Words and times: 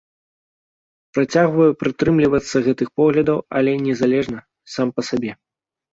Працягваю 1.17 1.69
прытрымлівацца 1.83 2.57
гэтых 2.69 2.87
поглядаў, 3.03 3.37
але 3.61 3.71
незалежна, 3.89 4.39
сам 4.79 4.87
па 4.97 5.01
сабе. 5.13 5.31